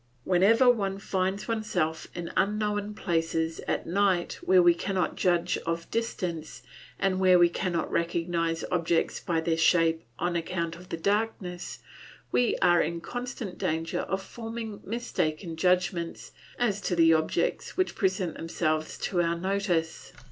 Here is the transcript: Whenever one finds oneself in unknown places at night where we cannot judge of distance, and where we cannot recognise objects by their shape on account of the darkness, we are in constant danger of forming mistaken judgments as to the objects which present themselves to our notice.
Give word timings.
Whenever 0.23 0.67
one 0.67 0.97
finds 0.97 1.47
oneself 1.47 2.07
in 2.15 2.31
unknown 2.35 2.95
places 2.95 3.59
at 3.67 3.85
night 3.85 4.39
where 4.41 4.59
we 4.63 4.73
cannot 4.73 5.15
judge 5.15 5.59
of 5.59 5.87
distance, 5.91 6.63
and 6.97 7.19
where 7.19 7.37
we 7.37 7.47
cannot 7.49 7.91
recognise 7.91 8.65
objects 8.71 9.19
by 9.19 9.39
their 9.39 9.55
shape 9.55 10.01
on 10.17 10.35
account 10.35 10.75
of 10.75 10.89
the 10.89 10.97
darkness, 10.97 11.83
we 12.31 12.55
are 12.63 12.81
in 12.81 12.99
constant 12.99 13.59
danger 13.59 13.99
of 13.99 14.23
forming 14.23 14.81
mistaken 14.83 15.55
judgments 15.55 16.31
as 16.57 16.81
to 16.81 16.95
the 16.95 17.13
objects 17.13 17.77
which 17.77 17.93
present 17.93 18.35
themselves 18.37 18.97
to 18.97 19.21
our 19.21 19.37
notice. 19.37 20.13